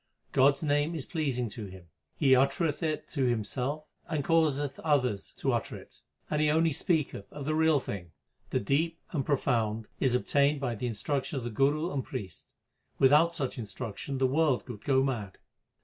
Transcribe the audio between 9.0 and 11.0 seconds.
and Profound is obtained by the